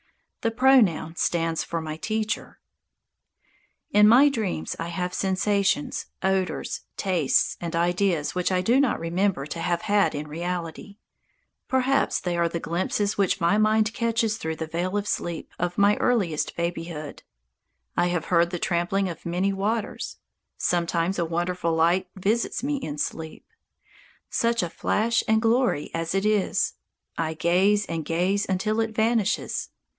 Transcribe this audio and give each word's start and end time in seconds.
The 0.41 0.49
pronoun 0.49 1.15
stands 1.17 1.63
for 1.63 1.79
my 1.79 1.95
Teacher. 1.97 2.59
In 3.91 4.07
my 4.07 4.29
dreams 4.29 4.75
I 4.79 4.87
have 4.87 5.13
sensations, 5.13 6.07
odours, 6.23 6.81
tastes 6.97 7.55
and 7.61 7.75
ideas 7.75 8.33
which 8.33 8.51
I 8.51 8.61
do 8.61 8.79
not 8.79 8.99
remember 8.99 9.45
to 9.45 9.59
have 9.59 9.83
had 9.83 10.15
in 10.15 10.27
reality. 10.27 10.97
Perhaps 11.67 12.19
they 12.21 12.35
are 12.35 12.49
the 12.49 12.59
glimpses 12.59 13.19
which 13.19 13.39
my 13.39 13.59
mind 13.59 13.93
catches 13.93 14.37
through 14.37 14.55
the 14.55 14.65
veil 14.65 14.97
of 14.97 15.07
sleep 15.07 15.51
of 15.59 15.77
my 15.77 15.95
earliest 15.97 16.55
babyhood. 16.55 17.21
I 17.95 18.07
have 18.07 18.25
heard 18.25 18.49
"the 18.49 18.57
trampling 18.57 19.07
of 19.07 19.23
many 19.27 19.53
waters." 19.53 20.17
Sometimes 20.57 21.19
a 21.19 21.25
wonderful 21.25 21.75
light 21.75 22.07
visits 22.15 22.63
me 22.63 22.77
in 22.77 22.97
sleep. 22.97 23.45
Such 24.31 24.63
a 24.63 24.69
flash 24.71 25.23
and 25.27 25.39
glory 25.39 25.91
as 25.93 26.15
it 26.15 26.25
is! 26.25 26.73
I 27.19 27.35
gaze 27.35 27.85
and 27.85 28.03
gaze 28.03 28.47
until 28.49 28.79
it 28.79 28.95
vanishes. 28.95 29.69